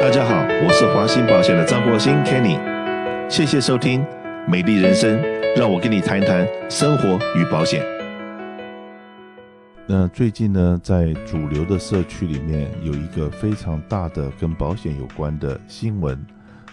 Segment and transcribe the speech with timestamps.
[0.00, 2.56] 大家好，我是华兴保险的张国兴 Kenny，
[3.28, 4.06] 谢谢收听
[4.46, 5.20] 美丽人生，
[5.56, 7.84] 让我跟你谈一谈生活与保险。
[9.88, 16.24] 那最近呢，在主流的社区里面，有一个非常大的跟保险有关的新闻，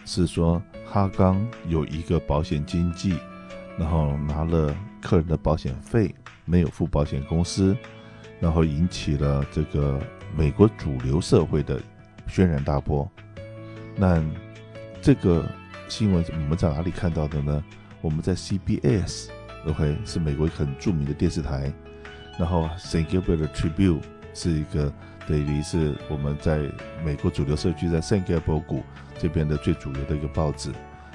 [0.05, 3.15] 是说哈刚有一个保险经纪，
[3.75, 4.71] 然后拿了
[5.01, 6.13] 客人的保险费，
[6.45, 7.75] 没有付保险公司，
[8.39, 9.99] 然后引起了这个
[10.37, 11.81] 美国主流社会的
[12.27, 13.09] 轩然大波。
[13.95, 14.23] 那
[15.01, 15.45] 这个
[15.87, 17.63] 新闻我们在哪里看到的呢？
[18.01, 21.71] 我们在 CBS，OK，是美国很著名的电视台。
[22.37, 24.01] 然后 San Gabriel Tribune
[24.33, 24.91] 是一个
[25.25, 26.69] 等于是我们在
[27.03, 28.83] 美国主流社区在圣盖博谷
[29.17, 30.71] 这边的最主流的一个报纸，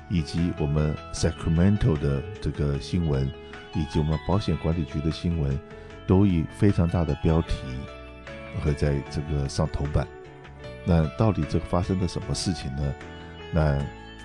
[0.09, 3.30] 以及我们 Sacramento 的这个新闻，
[3.74, 5.59] 以及我们保险管理局的新闻，
[6.07, 7.55] 都以非常大的标题
[8.65, 10.09] 会在这个上头版。
[10.91, 12.95] 那到底这个发生了什么事情呢？
[13.53, 13.79] 那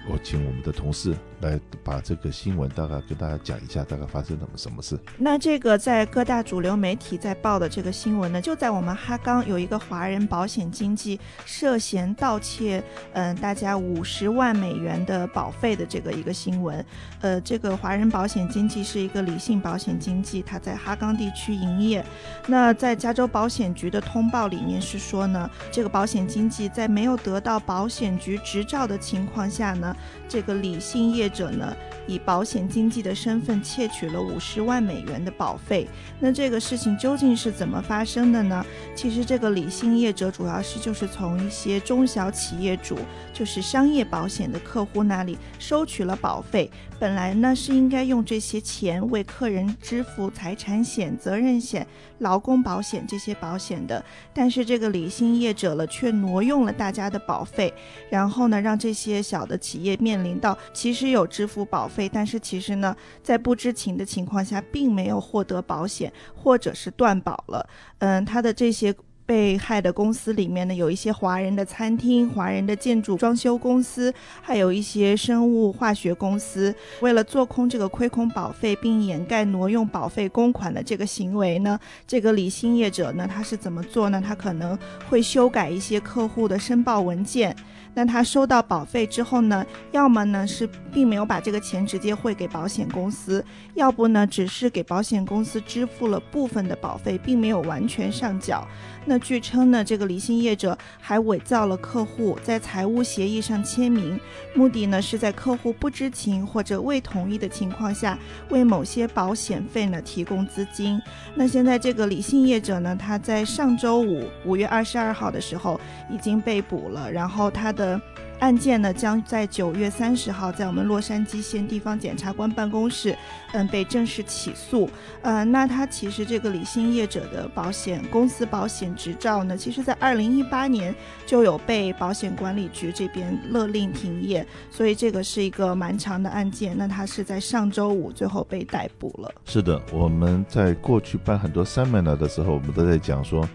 [0.10, 4.98] 我请我们的同事来把这个新闻大概跟大家讲一下，大概发生了什么事。
[5.18, 12.84] 那这个在各大主流媒体在报的这个新闻呢，就在我们哈刚有一个华人保险经纪涉嫌盗窃，
[13.14, 16.84] 嗯，大家五十万美元的保费的这个一个新闻。
[17.22, 22.06] 呃，这个华人保险经纪是一个理性保险经纪，他在哈刚地区营业。
[22.48, 29.96] 那在加州保险局的通报里面是说呢，这个保险经纪在没有得到保险局执照的情况下呢。
[30.28, 31.76] 这个李姓业者呢，
[32.08, 35.88] 以保险经纪的身份窃取了五十万美元的保费。
[36.20, 38.66] 那这个事情究竟是怎么发生的呢？
[38.96, 42.98] 其实这个李姓业者主要是就是从一些中小企业主，
[43.34, 46.72] 就是商业保险的客户那里收取了保费。
[46.98, 51.86] 本来呢是应该用这些钱为客人支付财产险、责任险、
[52.20, 54.02] 劳工保险这些保险的，
[54.34, 57.74] 但是这个李姓业者了却挪用了大家的保费，
[58.10, 67.68] 然后呢让这些小的企业面临到其实有支付保费，但是其实呢在不知情的情况下并没有获得保险，或者是断保了。
[68.00, 68.96] 嗯，他的这些。
[69.26, 76.74] 被害的公司里面呢，有一些华人的餐厅、华人的建筑装修公司，还有一些生物化学公司。
[77.02, 84.22] 为了做空这个亏空保费，并掩盖挪用保费公款的这个行为呢，这个李姓业者呢，他是怎么做呢？
[84.24, 84.78] 他可能
[85.10, 87.56] 会修改一些客户的申报文件。
[87.98, 93.44] 那他收到保费之后呢，要么呢是并没有把这个钱直接汇给保险公司，
[93.74, 98.68] 要不呢只是给保险公司支付了部分的保费，并没有完全上缴。
[99.06, 104.20] 那据称呢，这个李姓业者还伪造了客户在财务协议上签名，
[104.54, 108.18] 目的呢是在客户不知情或者未同意的情况下，
[108.50, 111.02] 为某些保险费呢提供资金。
[111.36, 118.00] 那现在这个李姓业者呢，他在上周五五月二十二号的时候已经被捕了，然后他的。
[118.40, 123.18] 案件呢，将在九月三十号在我们洛杉矶县地方检察官办公室，
[123.54, 124.90] 嗯，被正式起诉。
[125.22, 130.94] 呃，那他其实这个李姓业者的保险公司保险执照呢，其实在二零一八年
[131.26, 136.78] 就有被保险管理局这边勒令停业，所以这个是一个蛮长的案件。
[136.78, 139.32] 那他是在上周五最后被逮捕了。
[139.46, 143.48] 是的，我们在过去办很多 seminar 的时候，我们都在讲说，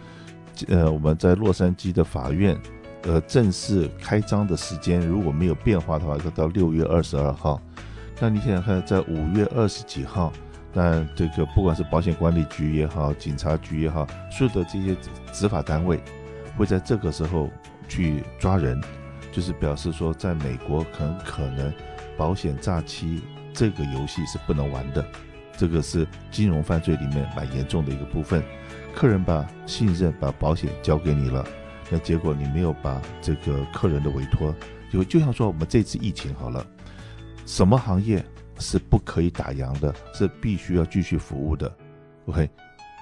[0.68, 2.58] 呃，我们在洛杉矶的法院。
[3.02, 7.60] 呃，正式开张的时间如果没有变化的话，要到六月二十二号。
[8.20, 10.30] 那你想想看，在五月二十几号，
[10.74, 14.94] 那这个不管是保险管理局也好，警察局也好，所有的这些
[15.32, 15.98] 执法单位
[16.58, 17.48] 会在这个时候
[17.88, 18.78] 去抓人，
[19.32, 21.72] 就是表示说，在美国很可能
[22.18, 23.22] 保险诈欺
[23.54, 25.02] 这个游戏是不能玩的，
[25.56, 28.42] 这个是金融犯罪里面蛮严重的一个部分。
[28.94, 31.42] 客人把信任、把保险交给你了。
[31.90, 34.54] 那结果你没有把这个客人的委托，
[34.92, 36.64] 就就像说我们这次疫情好了，
[37.46, 38.24] 什么行业
[38.58, 41.74] 是不可以打烊的，是必须要继续服务的
[42.26, 42.48] ？OK，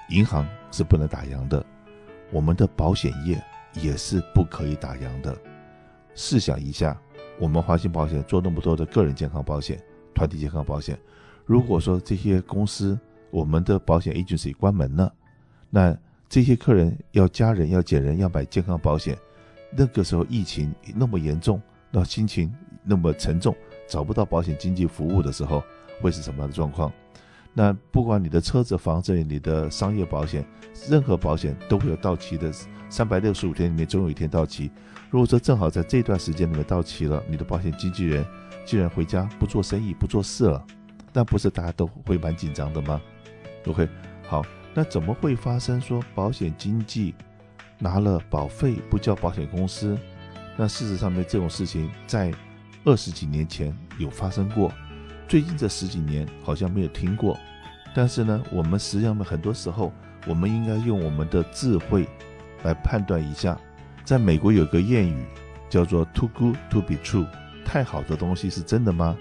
[0.09, 1.63] 银行是不能打烊的，
[2.31, 3.39] 我们的保险业
[3.73, 5.37] 也是不可以打烊的。
[6.15, 6.99] 试想一下，
[7.39, 9.79] 我们华兴保险做那么多的个人健康保险、
[10.15, 10.99] 团体健康保险，
[11.45, 12.99] 如果说这些公司
[13.29, 15.13] 我们的保险 agency 关门了，
[15.69, 15.95] 那
[16.29, 19.17] 这些客人要加人要减人要买健康保险，
[19.75, 21.59] 那个时候疫情那么严重，
[21.89, 22.53] 那心情
[22.83, 23.55] 那么沉重，
[23.87, 25.63] 找不到保险经纪服务的时候，
[25.99, 26.93] 会是什么样的状况？
[27.51, 30.45] 那不管你的车子、房子、你的商业保险，
[30.87, 32.51] 任何保险都会有到期的，
[32.91, 34.69] 三百六十五天里面总有一天到期。
[35.09, 38.23] 如果说正好在这段时间里面到期了，你的保险经纪人
[38.63, 40.63] 既然回家不做生意不做事了，
[41.11, 43.01] 那不是大家都会蛮紧张的吗
[43.65, 43.89] ？OK，
[44.27, 44.45] 好。
[44.73, 47.13] 那怎么会发生说保险经纪
[47.77, 49.97] 拿了保费不交保险公司，
[50.57, 52.33] 那事实上面这种事情在
[52.85, 54.71] 二十几年前有发生过，
[55.27, 57.37] 最近这十几年好像没有听过。
[57.93, 59.91] 但是呢，我们实际上很多时候，
[60.27, 62.07] 我们应该用我们的智慧
[62.63, 63.57] 来判断一下。
[64.05, 65.25] 在美国有个谚语
[65.69, 67.25] 叫做 “too good to be true”，
[67.65, 69.17] 太好的东西是真的吗？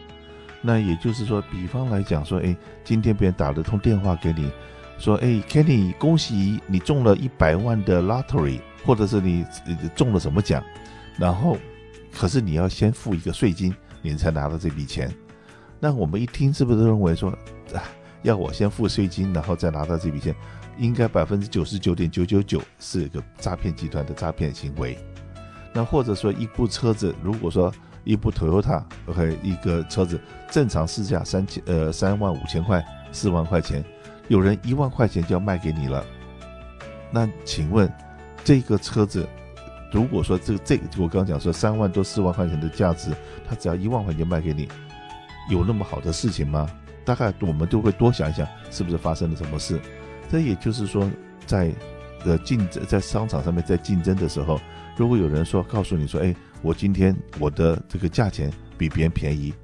[0.61, 4.51] 那也就是说，比方来讲说，哎，今天别人打了通电话给你，
[4.99, 9.47] 说，哎，Kenny，恭喜你中了一百万的 lottery，或者是你
[9.95, 10.63] 中了什么奖，
[11.17, 11.57] 然后，
[12.13, 15.11] 可是你要先付一个税金，你才拿到这笔钱。
[15.81, 17.31] 那我们一听，是不是认为说，
[17.73, 17.83] 啊，
[18.23, 20.35] 要我先付税金，然后再拿到这笔钱，
[20.77, 24.99] 应该百分之九十九点九九九是一个诈骗集团的诈骗行为？
[25.73, 27.73] 那或者说，一部车子，如果说，
[28.05, 30.19] 一部 Toyota，OK，一个车子
[30.51, 33.85] 正常市价三千呃三万五千块四万块钱，
[34.29, 36.05] 有人一万块钱就要卖给你了。
[37.11, 37.93] 那请问
[38.45, 39.29] 这个车子，
[39.93, 43.11] 如果说这个这个我刚刚讲说三万多四万块钱的价值，
[43.49, 44.69] 他只要一万块钱卖给你，
[45.51, 46.69] 有那么好的事情吗？
[47.05, 49.81] 大概我们都会多想一想，是不是发生了什么事？
[50.31, 51.11] 这也就是说，
[51.47, 51.73] 在
[52.25, 54.61] 呃竞争在商场上面在竞争的时候，
[54.97, 56.35] 如果有人说告诉你说，哎。
[56.61, 59.55] 我今天我的这个价钱比别人便宜，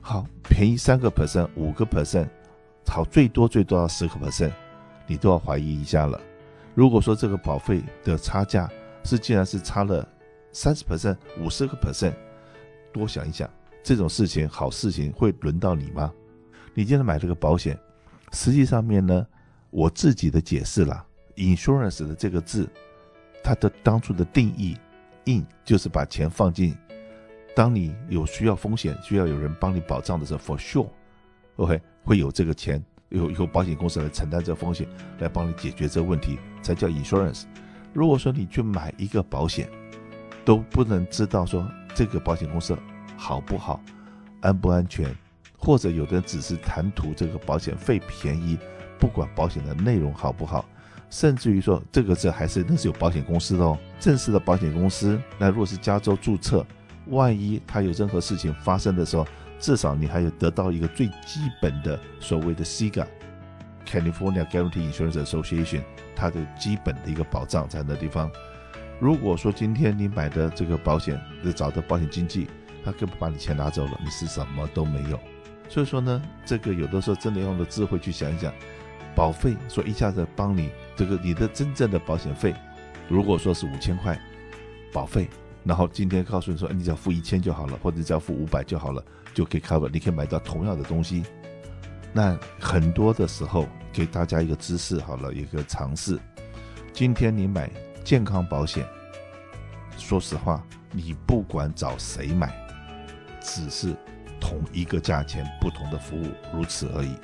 [0.00, 2.28] 好，便宜三个 percent、五个 percent，
[2.86, 4.52] 好，最多最多要十个 percent，
[5.06, 6.20] 你都要怀疑一下了。
[6.74, 8.70] 如果说这个保费的差价
[9.04, 10.06] 是竟然是差了
[10.52, 12.14] 三十 percent、五十个 percent，
[12.92, 13.48] 多想一想，
[13.82, 16.12] 这种事情好事情会轮到你吗？
[16.74, 17.78] 你今天买这个保险，
[18.32, 19.26] 实际上面呢，
[19.70, 21.04] 我自己的解释啦
[21.36, 22.68] ，insurance 的这个字，
[23.42, 24.76] 它的当初的定义。
[25.26, 26.76] in 就是把钱放进，
[27.56, 30.86] 当你有需要风险，需要有人帮你保障的时候，for sure
[31.56, 34.86] OK，会有这个钱，有有保险公司来承担这个风险，
[35.20, 37.44] 来帮你解决这个问题，才叫 insurance。
[37.92, 39.68] 如果说你去买一个保险，
[40.44, 42.76] 都不能知道说这个保险公司
[43.16, 43.80] 好不好，
[44.40, 45.14] 安不安全，
[45.56, 48.58] 或者有的人只是贪图这个保险费便宜，
[48.98, 50.64] 不管保险的内容好不好。
[51.10, 55.20] 甚至于说，这个这还是那是有保险公司的哦，正式的保险公司。
[55.38, 56.66] 那如果是加州注册，
[57.06, 59.24] 万一他有任何事情发生的时候，
[59.64, 63.06] 至少你还有得到一个最基本的所谓的 CIGA
[63.86, 65.80] California Guarantee Insurance Association，
[66.14, 68.30] 它的基本的一个保障在那地方。
[69.00, 72.46] 如果说今天你买的这个保险，你找的保险经纪，
[72.84, 75.18] 他根本把你钱拿走了，你是什么都没有。
[75.70, 78.52] 所以说呢，这个有的时候真的用的智慧去想一想。
[79.14, 82.54] 保费说一下子帮你这个你的真正的保险费，
[83.08, 84.20] 如果说是五千块
[84.92, 85.26] 保费，
[85.64, 89.02] 然后今天告诉你说，你只要付一千就好了，或者只要付五百就好了，
[89.34, 91.24] 就可以 cover，你可以买到同样的东西。
[92.12, 96.18] 那很多的时候给大家一个知识好了，一个尝试。
[96.92, 97.68] 今天你买
[98.04, 98.86] 健康保险，
[99.98, 102.54] 说实话，你不管找谁买，
[103.40, 103.96] 只是
[104.40, 107.16] 同一个价钱，不同的服务，如此而已。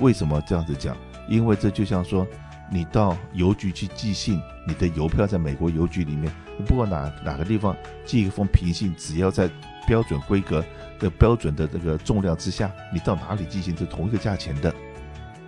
[0.00, 0.94] 为什么这样子讲？
[1.28, 2.26] 因为这就像说，
[2.70, 6.30] 你到邮局去寄信，你的邮票在美国邮局里面，
[6.66, 7.74] 不管哪哪个地方
[8.04, 9.50] 寄一封平信，只要在
[9.86, 10.62] 标准规格
[10.98, 14.74] 的标准的这个重量之下，你到哪里进行是同一个价钱的。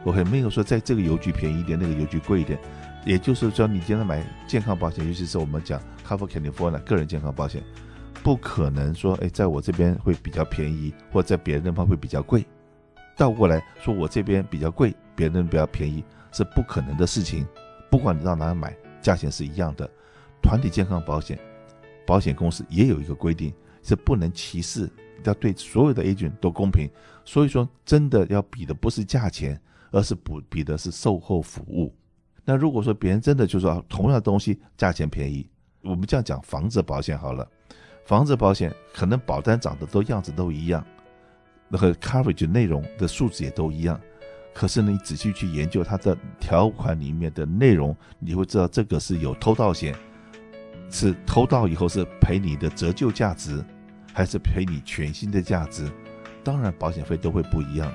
[0.04, 2.58] OK，没有说在这个邮局便宜一点，那个邮局贵一点。
[3.04, 7.62] 也就是说，你今天买健康保险，尤其是我们讲 Cover California 个人健康保险，
[8.22, 12.44] 不可能说，哎，在我这边会比较便宜，或者在别人那方会比较贵。
[13.16, 17.46] 倒过来说，我这边比较贵，别人比较便宜，是不可能的事情。
[17.90, 19.88] 不管你到哪里买，价钱是一样的。
[20.42, 21.38] 团体健康保险，
[22.06, 23.52] 保险公司也有一个规定，
[23.82, 24.90] 是不能歧视，
[25.24, 26.88] 要对所有的 agent 都公平。
[27.24, 29.60] 所以说，真的要比的不是价钱，
[29.90, 31.94] 而是不比的是售后服务。
[32.44, 35.48] 那如果说别人真的就说同样的东西价钱便宜，
[35.82, 37.46] 我们这样讲房子保险好了，
[38.04, 40.84] 房子保险可能保单长得都样子都一样。
[41.68, 44.00] 那个 coverage 内容的数字也都一样，
[44.52, 49.94] 可是呢，你仔细去研究它的条款里面的内容，你会知道这个是有偷盗险，
[50.90, 53.64] 是偷盗以后是赔你的折旧价值，
[54.12, 55.90] 还是赔你全新的价值？
[56.42, 57.92] 当然，保险费都会不一样。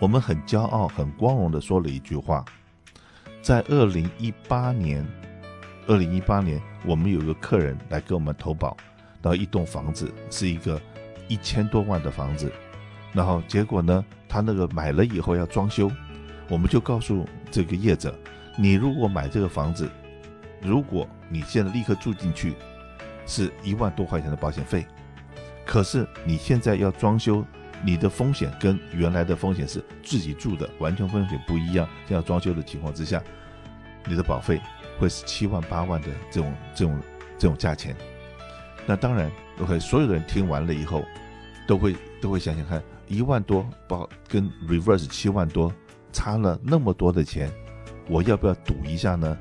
[0.00, 2.44] 我们很骄傲、很光荣的说了一句话，
[3.42, 5.04] 在二零一八年，
[5.88, 8.76] 二零一八年，我们有个客人来给我们投保，
[9.20, 10.80] 然后一栋房子是一个
[11.26, 12.52] 一千多万的房子。
[13.12, 15.90] 然后结果呢，他那个买了以后要装修，
[16.48, 18.16] 我们就告诉这个业者，
[18.56, 19.88] 你如果买这个房子，
[20.60, 22.54] 如果你现在立刻住进去，
[23.26, 24.86] 是一万多块钱的保险费，
[25.66, 27.44] 可是你现在要装修，
[27.84, 31.88] 你的风险跟原来的风险是自己住的，完全风险不一样。
[32.06, 33.22] 这样装修的情况之下，
[34.06, 34.60] 你的保费
[34.98, 37.00] 会是七万八万的这种这种
[37.38, 37.94] 这种价钱。
[38.86, 41.04] 那当然，OK，所有的人听完了以后，
[41.66, 45.70] 都会都会想想看，一万多保跟 reverse 七万多
[46.10, 47.50] 差了那么多的钱，
[48.08, 49.36] 我要不要赌一下呢？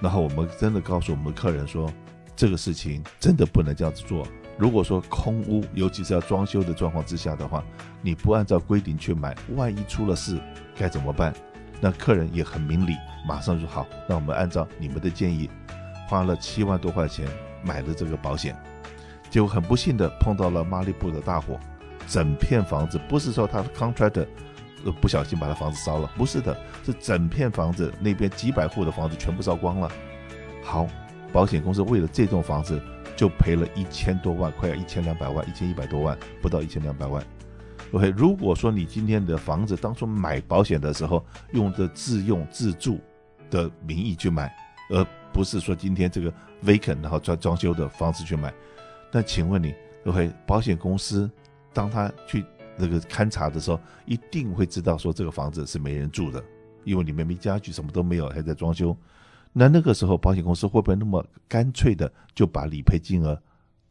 [0.00, 1.90] 然后我们真的告诉我们的客人说，
[2.36, 4.26] 这个事情真的不能这样子做。
[4.56, 7.64] 如果说空屋，尤其是要装修的状况之下的话，
[8.02, 10.38] 你不按照规定去买，万一出了事
[10.76, 11.34] 该怎么办？
[11.80, 12.92] 那客人也很明理，
[13.26, 15.50] 马上就好，那我们按照你们的建议，
[16.08, 17.26] 花了七万多块钱
[17.64, 18.56] 买了这个保险。
[19.28, 21.58] 就很不幸的碰到了马里布的大火，
[22.06, 24.24] 整片房子不是说他的 contract
[24.84, 29.90] 呃不小心把他房子烧了，不是的，是整片房子那边几百户的房子全部烧光了。
[30.62, 30.86] 好，
[31.32, 32.80] 保险公司为了这栋房子
[33.16, 37.22] 就赔了一千多万，快要一千两百万，一千一百多万，不到一千两百万。
[37.92, 42.98] OK，如果说你今天的房子当初买保险的时候用的自用自住
[43.50, 44.52] 的名义去买，
[44.90, 46.32] 而不是说今天这个
[46.64, 48.52] vacant 然后装装修的方式去买。
[49.12, 49.74] 那请问你
[50.06, 51.30] ，OK，保险公司
[51.72, 52.44] 当他去
[52.76, 56.42] 那个勘察的时候，一定会知道说这个房子是没人住的，
[56.84, 58.96] 因为里面没家具，什么都没有，还在装修。
[59.52, 63.40] 那那个时候，保险公司会不会那么干脆的就把理赔金额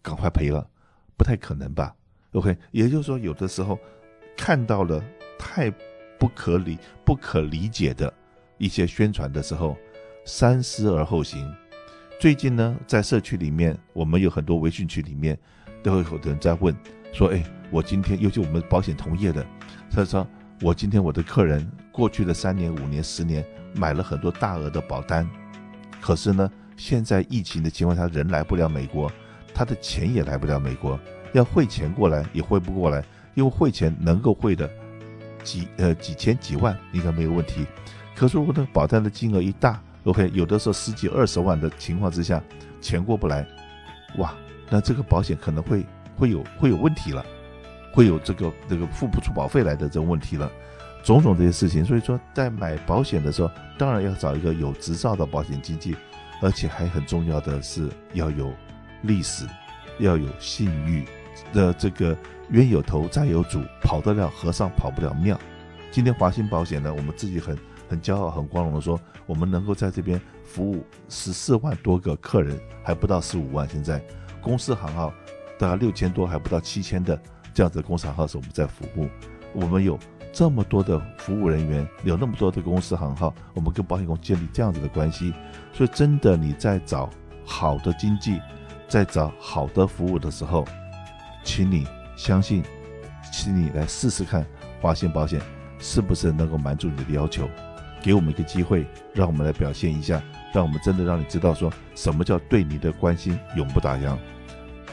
[0.02, 0.68] 赶快赔了？
[1.16, 1.96] 不太可能吧
[2.34, 3.80] ？OK，也就是说，有的时候
[4.36, 5.02] 看到了
[5.40, 5.72] 太
[6.20, 8.14] 不可理、不可理解的
[8.58, 9.78] 一些宣传的时候，
[10.26, 11.50] 三思而后行。
[12.20, 15.38] 最近呢，在社区里面，我们有很多微信群里面，
[15.82, 16.76] 都会有人在问
[17.12, 19.44] 说：“哎，我今天，尤其我们保险同业的，
[19.90, 20.28] 他说
[20.62, 25.28] 我今天我的客人过去的三年、五年、十年买了很多大额的保单，
[26.00, 29.12] 可是呢，现在疫情的情况下，人来不了美国，
[29.56, 31.00] 他的钱也来不了美国，
[31.34, 33.04] 要汇钱过来也汇不过来，
[33.34, 34.70] 因为汇钱能够汇的
[35.44, 37.66] 几呃几千几万应该没有问题，
[38.16, 42.44] 可是如果那个保单的金额一大。” OK，有的时候十几二十万的情况之下，
[42.82, 43.48] 钱过不来，
[44.18, 44.34] 哇，
[44.70, 45.86] 那这个保险可能会
[46.18, 47.26] 会有会有问题了，
[47.94, 50.52] 会有这个这个付不出保费来的这种问题了，
[51.04, 51.86] 种种这些事情。
[51.86, 55.96] 所以说，在买保险的时候，当然要找一个有执照的保险经纪，
[56.42, 58.52] 而且还很重要的是要有
[59.04, 59.48] 历史，
[60.00, 61.06] 要有信誉
[61.54, 62.18] 的这个
[62.50, 65.40] 冤有头债有主，跑得了和尚跑不了庙。
[65.92, 67.58] 今天华兴保险呢，我们自己很。
[67.90, 73.70] 很骄傲、很光荣的说，我们能够在这边服务十四万多个客人，还不到十五万。
[73.70, 74.04] 现在
[74.42, 75.14] 公司行号
[75.60, 77.22] 大概六千多，还不到七千的
[77.54, 79.08] 这样子的工厂号是我们在服务。
[79.54, 79.98] 我们有
[80.32, 85.34] 这么多的服务人员，有那么多的公司行号，我们跟保险公司建立这样子的关系。
[85.72, 87.10] 所以，真的你在找
[87.46, 88.42] 好的经济，
[88.88, 90.66] 在找好的服务的时候，
[91.44, 92.64] 请你相信，
[93.32, 94.44] 请你来试试看
[94.82, 95.40] 华信保险
[95.78, 97.48] 是不是能够满足你的要求。
[98.02, 104.18] 给我们一个机会，让我们来表现一下，让我们真的让你知道说什么叫对你的关心永不打烊。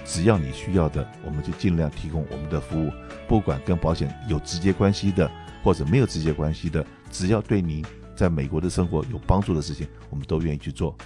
[0.04, 2.90] 只要你需要的，我们就尽量提供我们的服务，
[3.28, 5.30] 不管跟保险有直接关系的，
[5.62, 7.84] 或者没有直接关系的，只要对你
[8.16, 10.96] 在美国的生活有帮助的事情，我们都愿意去做。